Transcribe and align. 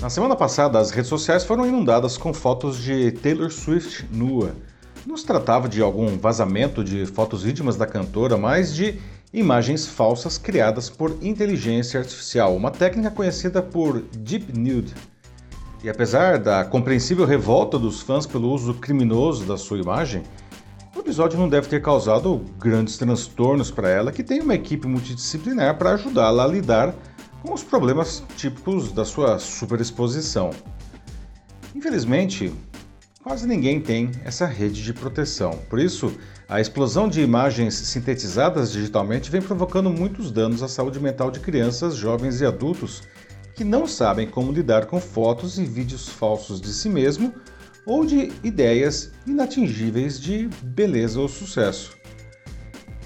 Na 0.00 0.08
semana 0.08 0.34
passada, 0.34 0.78
as 0.78 0.90
redes 0.90 1.10
sociais 1.10 1.44
foram 1.44 1.66
inundadas 1.66 2.16
com 2.16 2.32
fotos 2.32 2.78
de 2.78 3.12
Taylor 3.12 3.50
Swift 3.50 4.08
nua. 4.10 4.52
Não 5.06 5.14
se 5.14 5.26
tratava 5.26 5.68
de 5.68 5.82
algum 5.82 6.16
vazamento 6.16 6.82
de 6.82 7.04
fotos 7.04 7.44
íntimas 7.44 7.76
da 7.76 7.86
cantora, 7.86 8.38
mas 8.38 8.74
de 8.74 8.98
imagens 9.30 9.86
falsas 9.86 10.38
criadas 10.38 10.88
por 10.88 11.18
inteligência 11.20 12.00
artificial, 12.00 12.56
uma 12.56 12.70
técnica 12.70 13.10
conhecida 13.10 13.60
por 13.60 14.00
Deep 14.00 14.58
Nude. 14.58 14.94
E 15.84 15.90
apesar 15.90 16.38
da 16.38 16.64
compreensível 16.64 17.26
revolta 17.26 17.78
dos 17.78 18.00
fãs 18.00 18.24
pelo 18.24 18.50
uso 18.50 18.72
criminoso 18.72 19.44
da 19.44 19.58
sua 19.58 19.78
imagem, 19.78 20.22
o 20.96 21.00
episódio 21.00 21.38
não 21.38 21.48
deve 21.48 21.68
ter 21.68 21.82
causado 21.82 22.42
grandes 22.58 22.96
transtornos 22.96 23.70
para 23.70 23.90
ela, 23.90 24.10
que 24.10 24.24
tem 24.24 24.40
uma 24.40 24.54
equipe 24.54 24.88
multidisciplinar 24.88 25.76
para 25.76 25.92
ajudá-la 25.92 26.44
a 26.44 26.48
lidar 26.48 26.94
com 27.42 27.54
os 27.54 27.62
problemas 27.62 28.22
típicos 28.36 28.92
da 28.92 29.04
sua 29.04 29.38
superexposição. 29.38 30.50
Infelizmente, 31.74 32.52
quase 33.22 33.46
ninguém 33.46 33.80
tem 33.80 34.10
essa 34.24 34.46
rede 34.46 34.82
de 34.82 34.92
proteção. 34.92 35.58
Por 35.68 35.78
isso, 35.78 36.12
a 36.48 36.60
explosão 36.60 37.08
de 37.08 37.20
imagens 37.20 37.74
sintetizadas 37.74 38.72
digitalmente 38.72 39.30
vem 39.30 39.40
provocando 39.40 39.90
muitos 39.90 40.30
danos 40.30 40.62
à 40.62 40.68
saúde 40.68 40.98
mental 40.98 41.30
de 41.30 41.40
crianças, 41.40 41.94
jovens 41.94 42.40
e 42.40 42.46
adultos 42.46 43.02
que 43.54 43.64
não 43.64 43.86
sabem 43.86 44.26
como 44.26 44.52
lidar 44.52 44.86
com 44.86 45.00
fotos 45.00 45.58
e 45.58 45.64
vídeos 45.64 46.08
falsos 46.08 46.60
de 46.60 46.72
si 46.72 46.88
mesmo 46.88 47.34
ou 47.86 48.04
de 48.04 48.32
ideias 48.42 49.12
inatingíveis 49.26 50.20
de 50.20 50.48
beleza 50.62 51.20
ou 51.20 51.28
sucesso. 51.28 51.99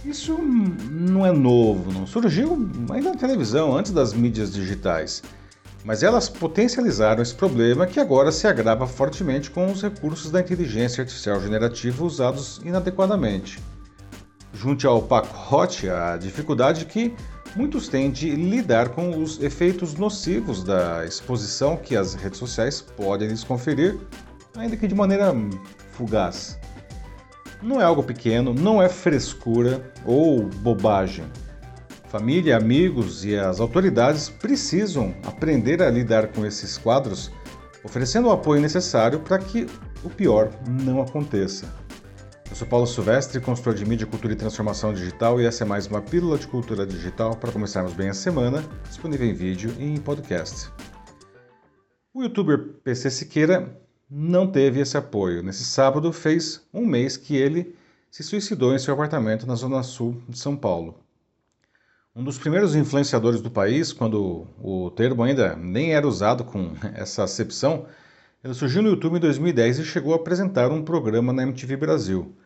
Isso 0.04 0.36
não 0.36 1.24
é 1.24 1.32
novo, 1.32 1.90
não 1.90 2.06
surgiu 2.06 2.68
ainda 2.90 3.10
na 3.10 3.16
televisão, 3.16 3.74
antes 3.74 3.90
das 3.90 4.12
mídias 4.12 4.52
digitais. 4.52 5.22
Mas 5.82 6.02
elas 6.02 6.28
potencializaram 6.28 7.22
esse 7.22 7.34
problema 7.34 7.86
que 7.86 7.98
agora 7.98 8.30
se 8.30 8.46
agrava 8.46 8.86
fortemente 8.86 9.50
com 9.50 9.70
os 9.72 9.82
recursos 9.82 10.30
da 10.30 10.40
inteligência 10.40 11.02
artificial 11.02 11.40
generativa 11.40 12.04
usados 12.04 12.60
inadequadamente. 12.64 13.58
Junte 14.52 14.86
ao 14.86 15.00
pacote 15.00 15.88
a 15.88 16.18
dificuldade 16.18 16.84
que 16.84 17.14
muitos 17.56 17.88
têm 17.88 18.10
de 18.10 18.30
lidar 18.30 18.90
com 18.90 19.22
os 19.22 19.42
efeitos 19.42 19.94
nocivos 19.94 20.62
da 20.62 21.04
exposição 21.06 21.76
que 21.78 21.96
as 21.96 22.14
redes 22.14 22.38
sociais 22.38 22.80
podem 22.80 23.28
lhes 23.28 23.42
conferir, 23.42 23.98
ainda 24.54 24.76
que 24.76 24.86
de 24.86 24.94
maneira 24.94 25.34
fugaz. 25.92 26.58
Não 27.64 27.80
é 27.80 27.84
algo 27.84 28.02
pequeno, 28.02 28.52
não 28.52 28.82
é 28.82 28.90
frescura 28.90 29.90
ou 30.04 30.44
bobagem. 30.44 31.24
Família, 32.08 32.58
amigos 32.58 33.24
e 33.24 33.34
as 33.36 33.58
autoridades 33.58 34.28
precisam 34.28 35.14
aprender 35.24 35.82
a 35.82 35.90
lidar 35.90 36.28
com 36.28 36.44
esses 36.44 36.76
quadros, 36.76 37.32
oferecendo 37.82 38.28
o 38.28 38.32
apoio 38.32 38.60
necessário 38.60 39.20
para 39.20 39.38
que 39.38 39.66
o 40.04 40.10
pior 40.10 40.50
não 40.82 41.00
aconteça. 41.00 41.64
Eu 42.50 42.54
sou 42.54 42.68
Paulo 42.68 42.86
Silvestre, 42.86 43.40
consultor 43.40 43.72
de 43.72 43.86
mídia, 43.86 44.06
cultura 44.06 44.34
e 44.34 44.36
transformação 44.36 44.92
digital, 44.92 45.40
e 45.40 45.46
essa 45.46 45.64
é 45.64 45.66
mais 45.66 45.86
uma 45.86 46.02
pílula 46.02 46.36
de 46.36 46.46
cultura 46.46 46.86
digital 46.86 47.34
para 47.34 47.50
começarmos 47.50 47.94
bem 47.94 48.10
a 48.10 48.14
semana, 48.14 48.62
disponível 48.86 49.26
em 49.26 49.32
vídeo 49.32 49.74
e 49.78 49.84
em 49.84 49.96
podcast. 49.96 50.70
O 52.12 52.22
youtuber 52.22 52.74
PC 52.84 53.08
Siqueira 53.08 53.82
não 54.10 54.46
teve 54.46 54.80
esse 54.80 54.96
apoio. 54.96 55.42
Nesse 55.42 55.64
sábado 55.64 56.12
fez 56.12 56.66
um 56.72 56.86
mês 56.86 57.16
que 57.16 57.36
ele 57.36 57.74
se 58.10 58.22
suicidou 58.22 58.74
em 58.74 58.78
seu 58.78 58.94
apartamento 58.94 59.46
na 59.46 59.54
zona 59.54 59.82
sul 59.82 60.22
de 60.28 60.38
São 60.38 60.56
Paulo. 60.56 60.98
Um 62.14 62.22
dos 62.22 62.38
primeiros 62.38 62.76
influenciadores 62.76 63.40
do 63.40 63.50
país, 63.50 63.92
quando 63.92 64.46
o 64.62 64.90
termo 64.92 65.22
ainda 65.24 65.56
nem 65.56 65.94
era 65.94 66.06
usado 66.06 66.44
com 66.44 66.72
essa 66.94 67.24
acepção, 67.24 67.86
ele 68.44 68.54
surgiu 68.54 68.82
no 68.82 68.90
YouTube 68.90 69.16
em 69.16 69.20
2010 69.20 69.80
e 69.80 69.84
chegou 69.84 70.12
a 70.12 70.16
apresentar 70.16 70.70
um 70.70 70.84
programa 70.84 71.32
na 71.32 71.42
MTV 71.42 71.76
Brasil. 71.76 72.36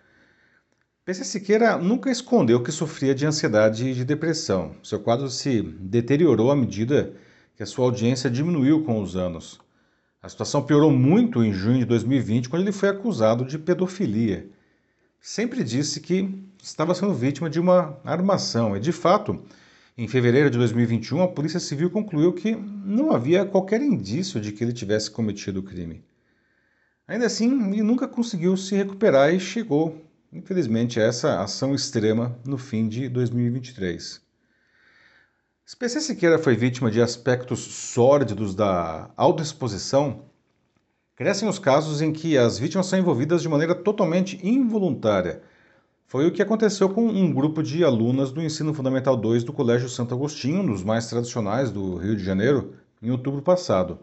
PC 1.05 1.25
Siqueira 1.25 1.77
nunca 1.77 2.11
escondeu 2.11 2.63
que 2.63 2.71
sofria 2.71 3.15
de 3.15 3.27
ansiedade 3.27 3.89
e 3.89 3.95
de 3.95 4.05
depressão. 4.05 4.77
Seu 4.83 5.01
quadro 5.01 5.29
se 5.29 5.61
deteriorou 5.61 6.51
à 6.51 6.57
medida 6.57 7.15
que 7.57 7.63
a 7.63 7.67
sua 7.67 7.87
audiência 7.87 8.31
diminuiu 8.31 8.85
com 8.85 9.03
os 9.03 9.17
anos. 9.17 9.59
A 10.21 10.29
situação 10.29 10.63
piorou 10.63 10.91
muito 10.91 11.45
em 11.45 11.53
junho 11.53 11.79
de 11.79 11.85
2020, 11.85 12.49
quando 12.49 12.63
ele 12.63 12.73
foi 12.73 12.89
acusado 12.89 13.45
de 13.45 13.57
pedofilia. 13.57 14.51
Sempre 15.21 15.63
disse 15.63 16.01
que 16.01 16.45
estava 16.61 16.93
sendo 16.93 17.15
vítima 17.15 17.49
de 17.49 17.61
uma 17.61 18.01
armação, 18.05 18.77
e 18.77 18.81
de 18.81 18.91
fato, 18.91 19.41
em 19.97 20.09
fevereiro 20.09 20.51
de 20.51 20.59
2021, 20.59 21.23
a 21.23 21.29
Polícia 21.29 21.61
Civil 21.61 21.89
concluiu 21.89 22.33
que 22.33 22.55
não 22.55 23.13
havia 23.13 23.45
qualquer 23.45 23.81
indício 23.81 24.41
de 24.41 24.51
que 24.51 24.65
ele 24.65 24.73
tivesse 24.73 25.09
cometido 25.09 25.61
o 25.61 25.63
crime. 25.63 26.03
Ainda 27.07 27.27
assim, 27.27 27.73
ele 27.73 27.83
nunca 27.83 28.09
conseguiu 28.09 28.57
se 28.57 28.75
recuperar 28.75 29.33
e 29.33 29.39
chegou, 29.39 30.05
infelizmente, 30.33 30.99
a 30.99 31.05
essa 31.05 31.41
ação 31.41 31.75
extrema 31.75 32.37
no 32.45 32.59
fim 32.59 32.89
de 32.89 33.09
2023. 33.09 34.28
PC 35.77 36.01
Siqueira 36.01 36.39
foi 36.39 36.57
vítima 36.57 36.91
de 36.91 37.01
aspectos 37.01 37.59
sórdidos 37.61 38.55
da 38.55 39.11
autoexposição, 39.17 40.25
crescem 41.15 41.47
os 41.47 41.59
casos 41.59 42.01
em 42.01 42.11
que 42.11 42.39
as 42.39 42.59
vítimas 42.59 42.87
são 42.87 42.99
envolvidas 42.99 43.43
de 43.43 43.49
maneira 43.51 43.75
totalmente 43.75 44.41
involuntária. 44.43 45.43
Foi 46.07 46.27
o 46.27 46.33
que 46.33 46.41
aconteceu 46.41 46.89
com 46.89 47.07
um 47.07 47.33
grupo 47.33 47.63
de 47.63 47.85
alunas 47.85 48.33
do 48.33 48.41
Ensino 48.41 48.73
Fundamental 48.73 49.15
2 49.17 49.45
do 49.45 49.53
Colégio 49.53 49.91
Santo 49.91 50.15
Agostinho, 50.15 50.63
um 50.63 50.67
dos 50.67 50.83
mais 50.83 51.07
tradicionais 51.07 51.71
do 51.71 51.97
Rio 51.97 52.17
de 52.17 52.25
Janeiro, 52.25 52.73
em 53.03 53.11
outubro 53.11 53.43
passado. 53.43 53.99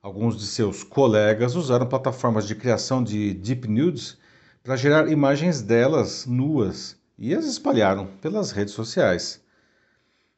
Alguns 0.00 0.38
de 0.38 0.46
seus 0.46 0.82
colegas 0.82 1.56
usaram 1.56 1.86
plataformas 1.86 2.46
de 2.46 2.54
criação 2.54 3.04
de 3.04 3.34
deep 3.34 3.68
nudes 3.68 4.16
para 4.64 4.76
gerar 4.76 5.12
imagens 5.12 5.60
delas 5.60 6.24
nuas 6.26 6.96
e 7.18 7.34
as 7.34 7.44
espalharam 7.44 8.06
pelas 8.22 8.50
redes 8.50 8.72
sociais. 8.72 9.44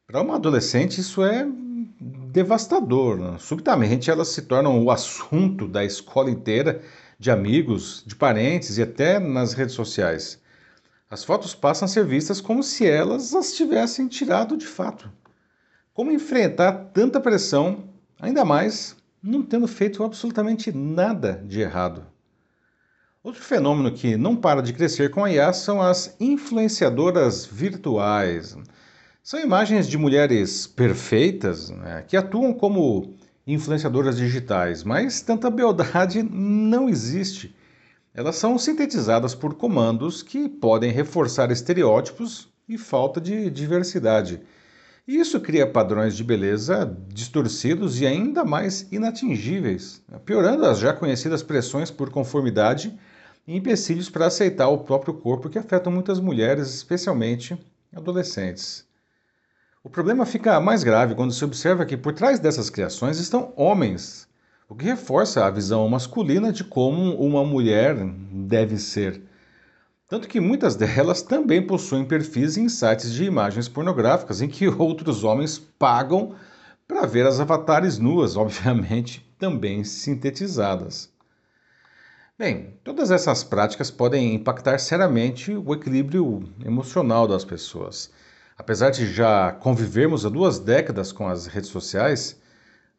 Para 0.09 0.23
uma 0.23 0.37
adolescente, 0.37 0.99
isso 1.01 1.23
é 1.23 1.47
devastador. 2.31 3.15
Né? 3.15 3.37
Subitamente, 3.37 4.09
elas 4.09 4.29
se 4.29 4.41
tornam 4.41 4.83
o 4.83 4.89
assunto 4.89 5.67
da 5.67 5.85
escola 5.85 6.31
inteira, 6.31 6.81
de 7.19 7.29
amigos, 7.29 8.03
de 8.07 8.15
parentes 8.15 8.79
e 8.79 8.81
até 8.81 9.19
nas 9.19 9.53
redes 9.53 9.75
sociais. 9.75 10.41
As 11.11 11.23
fotos 11.23 11.53
passam 11.53 11.85
a 11.85 11.87
ser 11.87 12.07
vistas 12.07 12.41
como 12.41 12.63
se 12.63 12.87
elas 12.87 13.35
as 13.35 13.53
tivessem 13.53 14.07
tirado 14.07 14.57
de 14.57 14.65
fato. 14.65 15.11
Como 15.93 16.11
enfrentar 16.11 16.89
tanta 16.91 17.19
pressão, 17.19 17.83
ainda 18.19 18.43
mais 18.43 18.95
não 19.21 19.43
tendo 19.43 19.67
feito 19.67 20.03
absolutamente 20.03 20.71
nada 20.71 21.39
de 21.45 21.61
errado? 21.61 22.03
Outro 23.23 23.43
fenômeno 23.43 23.91
que 23.91 24.17
não 24.17 24.35
para 24.35 24.63
de 24.63 24.73
crescer 24.73 25.11
com 25.11 25.23
a 25.23 25.31
IA 25.31 25.53
são 25.53 25.79
as 25.79 26.15
influenciadoras 26.19 27.45
virtuais. 27.45 28.57
São 29.21 29.39
imagens 29.39 29.87
de 29.87 29.97
mulheres 29.97 30.65
perfeitas 30.65 31.69
né, 31.69 32.03
que 32.07 32.15
atuam 32.15 32.53
como 32.53 33.15
influenciadoras 33.45 34.17
digitais, 34.17 34.83
mas 34.83 35.21
tanta 35.21 35.49
beldade 35.49 36.23
não 36.23 36.87
existe. 36.87 37.55
Elas 38.13 38.37
são 38.37 38.57
sintetizadas 38.57 39.35
por 39.35 39.55
comandos 39.55 40.23
que 40.23 40.47
podem 40.47 40.91
reforçar 40.91 41.51
estereótipos 41.51 42.47
e 42.67 42.77
falta 42.77 43.19
de 43.19 43.49
diversidade. 43.49 44.41
E 45.07 45.17
isso 45.17 45.39
cria 45.39 45.65
padrões 45.65 46.15
de 46.15 46.23
beleza 46.23 46.95
distorcidos 47.07 47.99
e 47.99 48.05
ainda 48.05 48.45
mais 48.45 48.87
inatingíveis, 48.91 50.01
piorando 50.23 50.65
as 50.65 50.79
já 50.79 50.93
conhecidas 50.93 51.43
pressões 51.43 51.91
por 51.91 52.09
conformidade 52.09 52.97
e 53.47 53.55
empecilhos 53.55 54.09
para 54.09 54.27
aceitar 54.27 54.69
o 54.69 54.79
próprio 54.79 55.13
corpo 55.13 55.49
que 55.49 55.57
afetam 55.57 55.91
muitas 55.91 56.19
mulheres, 56.19 56.73
especialmente 56.73 57.57
adolescentes. 57.93 58.88
O 59.81 59.89
problema 59.89 60.25
fica 60.25 60.59
mais 60.59 60.83
grave 60.83 61.15
quando 61.15 61.31
se 61.31 61.45
observa 61.45 61.85
que 61.85 61.95
por 61.95 62.11
trás 62.11 62.37
dessas 62.37 62.69
criações 62.69 63.17
estão 63.17 63.53
homens, 63.55 64.27
o 64.67 64.75
que 64.75 64.83
reforça 64.83 65.45
a 65.45 65.49
visão 65.49 65.87
masculina 65.87 66.51
de 66.51 66.65
como 66.65 67.15
uma 67.15 67.45
mulher 67.45 67.95
deve 67.95 68.77
ser. 68.77 69.21
Tanto 70.05 70.27
que 70.27 70.41
muitas 70.41 70.75
delas 70.75 71.21
também 71.21 71.65
possuem 71.65 72.03
perfis 72.03 72.57
em 72.57 72.67
sites 72.67 73.13
de 73.13 73.23
imagens 73.23 73.69
pornográficas 73.69 74.41
em 74.41 74.49
que 74.49 74.67
outros 74.67 75.23
homens 75.23 75.57
pagam 75.57 76.35
para 76.85 77.07
ver 77.07 77.25
as 77.25 77.39
avatares 77.39 77.97
nuas, 77.97 78.35
obviamente 78.35 79.25
também 79.39 79.85
sintetizadas. 79.85 81.09
Bem, 82.37 82.77
todas 82.83 83.11
essas 83.11 83.45
práticas 83.45 83.89
podem 83.89 84.35
impactar 84.35 84.77
seriamente 84.77 85.53
o 85.53 85.73
equilíbrio 85.73 86.43
emocional 86.65 87.25
das 87.25 87.45
pessoas. 87.45 88.11
Apesar 88.59 88.89
de 88.89 89.11
já 89.11 89.53
convivermos 89.53 90.25
há 90.25 90.29
duas 90.29 90.59
décadas 90.59 91.13
com 91.13 91.29
as 91.29 91.47
redes 91.47 91.69
sociais, 91.69 92.37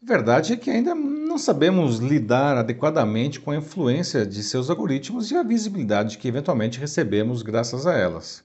a 0.03 0.07
verdade 0.07 0.55
é 0.55 0.57
que 0.57 0.71
ainda 0.71 0.95
não 0.95 1.37
sabemos 1.37 1.99
lidar 1.99 2.57
adequadamente 2.57 3.39
com 3.39 3.51
a 3.51 3.57
influência 3.57 4.25
de 4.25 4.43
seus 4.43 4.71
algoritmos 4.71 5.31
e 5.31 5.37
a 5.37 5.43
visibilidade 5.43 6.17
que 6.17 6.27
eventualmente 6.27 6.81
recebemos 6.81 7.43
graças 7.43 7.87
a 7.87 7.93
elas. 7.93 8.43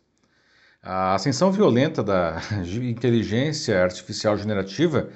A 0.84 1.16
ascensão 1.16 1.54
violenta 1.54 2.04
da 2.04 2.42
inteligência 2.84 3.82
artificial 3.82 4.38
generativa 4.38 5.10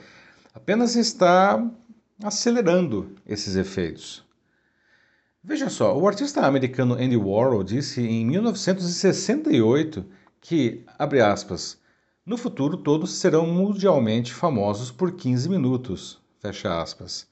apenas 0.53 0.95
está 0.95 1.61
acelerando 2.23 3.13
esses 3.27 3.57
efeitos. 3.57 4.25
Veja 5.43 5.69
só, 5.69 5.97
o 5.97 6.07
artista 6.07 6.45
americano 6.45 6.93
Andy 6.93 7.17
Warhol 7.17 7.61
disse 7.61 8.01
em 8.01 8.25
1968 8.25 10.05
que, 10.39 10.85
abre 10.97 11.19
aspas, 11.19 11.77
no 12.29 12.37
futuro 12.37 12.77
todos 12.77 13.13
serão 13.13 13.47
mundialmente 13.47 14.35
famosos 14.35 14.91
por 14.91 15.13
15 15.13 15.49
minutos, 15.49 16.19
fecha 16.39 16.79
aspas. 16.79 17.25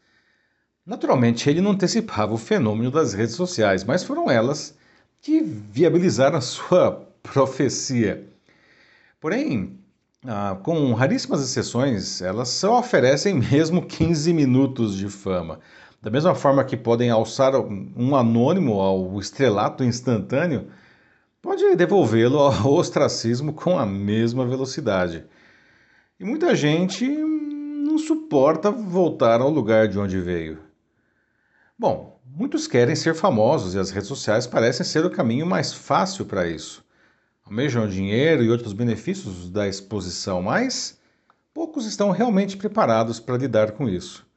Naturalmente, 0.84 1.48
ele 1.48 1.62
não 1.62 1.70
antecipava 1.70 2.34
o 2.34 2.38
fenômeno 2.38 2.90
das 2.90 3.14
redes 3.14 3.36
sociais, 3.36 3.84
mas 3.84 4.04
foram 4.04 4.28
elas 4.28 4.76
que 5.22 5.40
viabilizaram 5.40 6.40
a 6.40 6.42
sua 6.42 7.08
profecia. 7.22 8.28
Porém, 9.22 9.78
ah, 10.26 10.58
com 10.64 10.92
raríssimas 10.94 11.44
exceções, 11.44 12.20
elas 12.20 12.50
só 12.50 12.80
oferecem 12.80 13.36
mesmo 13.36 13.86
15 13.86 14.34
minutos 14.34 14.98
de 14.98 15.10
fama. 15.10 15.60
Da 16.02 16.10
mesma 16.10 16.34
forma 16.34 16.64
que 16.64 16.76
podem 16.76 17.12
alçar 17.12 17.54
um 17.56 18.16
anônimo 18.16 18.82
ao 18.82 19.20
estrelato 19.20 19.84
instantâneo, 19.84 20.72
pode 21.48 21.78
devolvê-lo 21.78 22.40
ao 22.40 22.74
ostracismo 22.76 23.54
com 23.54 23.80
a 23.80 23.86
mesma 23.86 24.46
velocidade. 24.46 25.24
E 26.20 26.26
muita 26.26 26.54
gente 26.54 27.08
não 27.08 27.98
suporta 27.98 28.70
voltar 28.70 29.40
ao 29.40 29.50
lugar 29.50 29.88
de 29.88 29.98
onde 29.98 30.20
veio. 30.20 30.60
Bom, 31.80 32.20
muitos 32.26 32.68
querem 32.68 32.98
ser 32.98 33.16
famosos 33.16 33.76
e 33.76 33.80
as 33.80 33.92
redes 33.92 34.10
sociais 34.10 34.46
parecem 34.46 34.86
ser 34.86 35.06
o 35.06 35.10
caminho 35.10 35.46
mais 35.46 35.72
fácil 35.74 36.26
para 36.26 36.46
isso. 36.46 36.84
Almejam 37.46 37.88
dinheiro 37.88 38.44
e 38.44 38.52
outros 38.52 38.74
benefícios 38.74 39.50
da 39.50 39.70
exposição, 39.70 40.42
mas 40.42 41.00
poucos 41.54 41.86
estão 41.86 42.12
realmente 42.12 42.58
preparados 42.58 43.22
para 43.22 43.38
lidar 43.38 43.72
com 43.72 43.88
isso. 43.88 44.28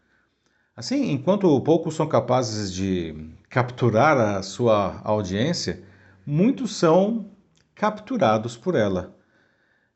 Assim, 0.77 1.11
enquanto 1.11 1.61
poucos 1.63 1.97
são 1.97 2.07
capazes 2.07 2.73
de 2.73 3.33
capturar 3.49 4.17
a 4.17 4.43
sua 4.45 5.01
audiência, 5.03 5.90
muitos 6.31 6.77
são 6.77 7.27
capturados 7.75 8.57
por 8.57 8.77
ela. 8.77 9.17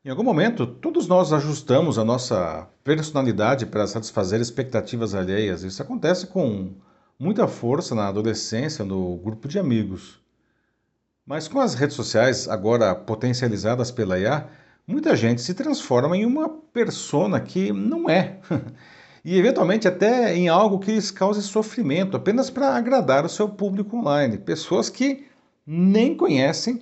Em 0.03 0.09
algum 0.09 0.21
momento, 0.21 0.67
todos 0.67 1.07
nós 1.07 1.31
ajustamos 1.31 1.97
a 1.97 2.03
nossa 2.03 2.67
personalidade 2.83 3.65
para 3.65 3.87
satisfazer 3.87 4.41
expectativas 4.41 5.15
alheias. 5.15 5.63
Isso 5.63 5.81
acontece 5.81 6.27
com 6.27 6.73
muita 7.17 7.47
força 7.47 7.95
na 7.95 8.09
adolescência, 8.09 8.83
no 8.83 9.15
grupo 9.15 9.47
de 9.47 9.57
amigos. 9.57 10.19
Mas 11.25 11.47
com 11.47 11.61
as 11.61 11.73
redes 11.73 11.95
sociais 11.95 12.49
agora 12.49 12.93
potencializadas 12.93 13.89
pela 13.89 14.19
IA, 14.19 14.45
muita 14.85 15.15
gente 15.15 15.41
se 15.41 15.53
transforma 15.53 16.17
em 16.17 16.25
uma 16.25 16.49
persona 16.49 17.39
que 17.39 17.71
não 17.71 18.09
é. 18.09 18.41
e 19.23 19.39
eventualmente 19.39 19.87
até 19.87 20.35
em 20.35 20.49
algo 20.49 20.79
que 20.79 20.91
lhes 20.91 21.11
cause 21.11 21.41
sofrimento, 21.41 22.17
apenas 22.17 22.49
para 22.49 22.75
agradar 22.75 23.23
o 23.23 23.29
seu 23.29 23.47
público 23.47 23.95
online. 23.95 24.37
Pessoas 24.37 24.89
que 24.89 25.25
nem 25.65 26.15
conhecem 26.15 26.81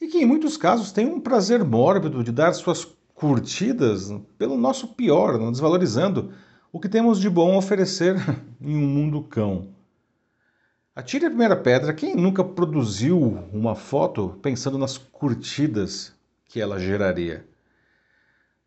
e 0.00 0.06
que 0.06 0.18
em 0.18 0.26
muitos 0.26 0.56
casos 0.56 0.92
têm 0.92 1.06
um 1.06 1.20
prazer 1.20 1.64
mórbido 1.64 2.22
de 2.22 2.32
dar 2.32 2.52
suas 2.52 2.86
curtidas 3.14 4.12
pelo 4.38 4.56
nosso 4.56 4.88
pior, 4.88 5.38
desvalorizando 5.50 6.32
o 6.72 6.80
que 6.80 6.88
temos 6.88 7.20
de 7.20 7.28
bom 7.28 7.54
a 7.54 7.58
oferecer 7.58 8.16
em 8.60 8.76
um 8.76 8.86
mundo 8.86 9.22
cão. 9.22 9.68
Atire 10.94 11.26
a 11.26 11.30
primeira 11.30 11.56
pedra 11.56 11.92
quem 11.92 12.14
nunca 12.14 12.42
produziu 12.42 13.18
uma 13.52 13.74
foto 13.74 14.38
pensando 14.42 14.78
nas 14.78 14.98
curtidas 14.98 16.12
que 16.46 16.60
ela 16.60 16.78
geraria. 16.78 17.44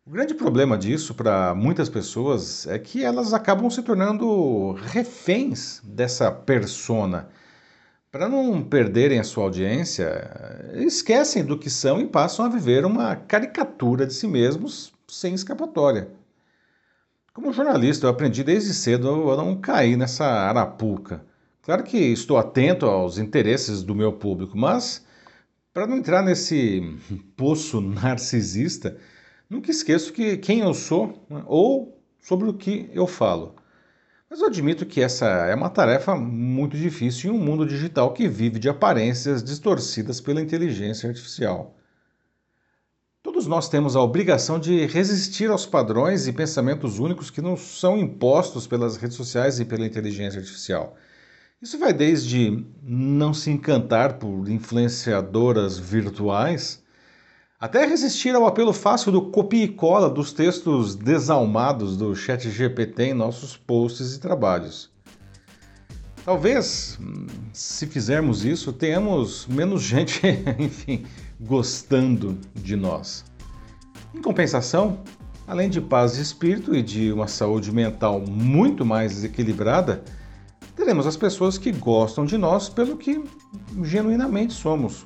O 0.06 0.10
grande 0.10 0.34
problema 0.34 0.76
disso 0.76 1.14
para 1.14 1.54
muitas 1.54 1.88
pessoas 1.88 2.66
é 2.66 2.78
que 2.78 3.02
elas 3.02 3.32
acabam 3.32 3.70
se 3.70 3.82
tornando 3.82 4.72
reféns 4.72 5.80
dessa 5.82 6.30
persona. 6.30 7.28
Para 8.14 8.28
não 8.28 8.62
perderem 8.62 9.18
a 9.18 9.24
sua 9.24 9.42
audiência, 9.42 10.70
esquecem 10.74 11.44
do 11.44 11.58
que 11.58 11.68
são 11.68 12.00
e 12.00 12.06
passam 12.06 12.44
a 12.44 12.48
viver 12.48 12.84
uma 12.84 13.16
caricatura 13.16 14.06
de 14.06 14.14
si 14.14 14.28
mesmos 14.28 14.92
sem 15.08 15.34
escapatória. 15.34 16.08
Como 17.32 17.52
jornalista, 17.52 18.06
eu 18.06 18.10
aprendi 18.10 18.44
desde 18.44 18.72
cedo 18.72 19.32
a 19.32 19.36
não 19.36 19.60
cair 19.60 19.96
nessa 19.96 20.24
arapuca. 20.24 21.26
Claro 21.60 21.82
que 21.82 21.98
estou 21.98 22.38
atento 22.38 22.86
aos 22.86 23.18
interesses 23.18 23.82
do 23.82 23.96
meu 23.96 24.12
público, 24.12 24.56
mas 24.56 25.04
para 25.72 25.84
não 25.84 25.96
entrar 25.96 26.22
nesse 26.22 26.96
poço 27.36 27.80
narcisista, 27.80 28.96
nunca 29.50 29.72
esqueço 29.72 30.12
que 30.12 30.36
quem 30.36 30.60
eu 30.60 30.72
sou 30.72 31.26
né, 31.28 31.42
ou 31.46 32.00
sobre 32.20 32.48
o 32.48 32.54
que 32.54 32.88
eu 32.92 33.08
falo. 33.08 33.56
Mas 34.34 34.40
eu 34.40 34.48
admito 34.48 34.84
que 34.84 35.00
essa 35.00 35.26
é 35.26 35.54
uma 35.54 35.70
tarefa 35.70 36.16
muito 36.16 36.76
difícil 36.76 37.32
em 37.32 37.36
um 37.36 37.40
mundo 37.40 37.64
digital 37.64 38.12
que 38.12 38.26
vive 38.26 38.58
de 38.58 38.68
aparências 38.68 39.44
distorcidas 39.44 40.20
pela 40.20 40.40
inteligência 40.40 41.08
artificial. 41.08 41.78
Todos 43.22 43.46
nós 43.46 43.68
temos 43.68 43.94
a 43.94 44.00
obrigação 44.00 44.58
de 44.58 44.86
resistir 44.86 45.48
aos 45.52 45.66
padrões 45.66 46.26
e 46.26 46.32
pensamentos 46.32 46.98
únicos 46.98 47.30
que 47.30 47.40
nos 47.40 47.60
são 47.78 47.96
impostos 47.96 48.66
pelas 48.66 48.96
redes 48.96 49.16
sociais 49.16 49.60
e 49.60 49.64
pela 49.64 49.86
inteligência 49.86 50.40
artificial. 50.40 50.96
Isso 51.62 51.78
vai 51.78 51.92
desde 51.92 52.66
não 52.82 53.32
se 53.32 53.52
encantar 53.52 54.14
por 54.14 54.48
influenciadoras 54.48 55.78
virtuais, 55.78 56.82
até 57.64 57.86
resistir 57.86 58.34
ao 58.34 58.46
apelo 58.46 58.74
fácil 58.74 59.10
do 59.10 59.22
copia 59.22 59.64
e 59.64 59.68
cola 59.68 60.10
dos 60.10 60.34
textos 60.34 60.94
desalmados 60.94 61.96
do 61.96 62.14
Chat 62.14 62.50
GPT 62.50 63.04
em 63.04 63.14
nossos 63.14 63.56
posts 63.56 64.14
e 64.14 64.20
trabalhos. 64.20 64.90
Talvez, 66.26 66.98
se 67.54 67.86
fizermos 67.86 68.44
isso, 68.44 68.70
tenhamos 68.70 69.46
menos 69.46 69.80
gente, 69.82 70.20
enfim, 70.58 71.06
gostando 71.40 72.38
de 72.54 72.76
nós. 72.76 73.24
Em 74.14 74.20
compensação, 74.20 74.98
além 75.46 75.70
de 75.70 75.80
paz 75.80 76.16
de 76.16 76.20
espírito 76.20 76.74
e 76.74 76.82
de 76.82 77.10
uma 77.12 77.26
saúde 77.26 77.72
mental 77.72 78.20
muito 78.20 78.84
mais 78.84 79.24
equilibrada, 79.24 80.04
teremos 80.76 81.06
as 81.06 81.16
pessoas 81.16 81.56
que 81.56 81.72
gostam 81.72 82.26
de 82.26 82.36
nós 82.36 82.68
pelo 82.68 82.98
que 82.98 83.24
genuinamente 83.82 84.52
somos. 84.52 85.02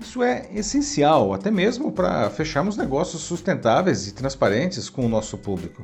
Isso 0.00 0.22
é 0.22 0.48
essencial, 0.54 1.32
até 1.32 1.50
mesmo 1.50 1.90
para 1.90 2.30
fecharmos 2.30 2.76
negócios 2.76 3.22
sustentáveis 3.22 4.06
e 4.06 4.12
transparentes 4.12 4.88
com 4.88 5.04
o 5.04 5.08
nosso 5.08 5.36
público. 5.36 5.82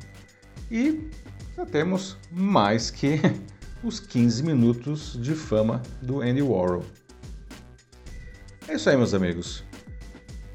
E 0.70 1.10
já 1.56 1.66
temos 1.66 2.16
mais 2.30 2.90
que 2.90 3.20
os 3.82 3.98
15 4.00 4.42
minutos 4.42 5.18
de 5.20 5.34
fama 5.34 5.82
do 6.00 6.20
Andy 6.20 6.42
Warhol. 6.42 6.84
É 8.68 8.74
isso 8.74 8.88
aí, 8.88 8.96
meus 8.96 9.12
amigos. 9.12 9.64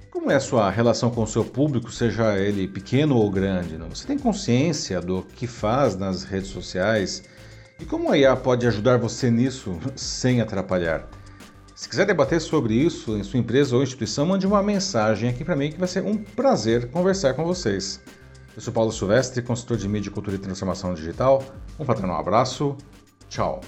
Como 0.10 0.32
é 0.32 0.36
a 0.36 0.40
sua 0.40 0.70
relação 0.70 1.12
com 1.12 1.24
o 1.24 1.28
seu 1.28 1.46
público, 1.46 1.92
seja 1.92 2.38
ele 2.38 2.68
pequeno 2.68 3.16
ou 3.16 3.30
grande? 3.30 3.78
Não? 3.78 3.90
Você 3.90 4.08
tem 4.08 4.18
consciência 4.18 5.00
do 5.00 5.22
que 5.22 5.48
faz 5.48 5.96
nas 5.96 6.24
redes 6.24 6.50
sociais? 6.50 7.24
E 7.80 7.86
como 7.86 8.12
a 8.12 8.18
IA 8.18 8.36
pode 8.36 8.68
ajudar 8.68 8.98
você 8.98 9.30
nisso 9.30 9.78
sem 9.96 10.42
atrapalhar? 10.42 11.08
Se 11.80 11.88
quiser 11.88 12.06
debater 12.06 12.42
sobre 12.42 12.74
isso 12.74 13.16
em 13.16 13.24
sua 13.24 13.40
empresa 13.40 13.74
ou 13.74 13.82
instituição, 13.82 14.26
mande 14.26 14.46
uma 14.46 14.62
mensagem 14.62 15.30
aqui 15.30 15.46
para 15.46 15.56
mim 15.56 15.72
que 15.72 15.80
vai 15.80 15.88
ser 15.88 16.04
um 16.04 16.18
prazer 16.18 16.92
conversar 16.92 17.36
com 17.36 17.46
vocês. 17.46 18.02
Eu 18.54 18.62
sou 18.62 18.74
Paulo 18.74 18.92
Silvestre, 18.92 19.42
consultor 19.42 19.78
de 19.78 19.88
mídia, 19.88 20.12
cultura 20.12 20.36
e 20.36 20.40
transformação 20.40 20.94
digital. 20.94 21.42
Um 21.80 21.86
um 21.86 22.14
abraço. 22.14 22.76
Tchau. 23.30 23.62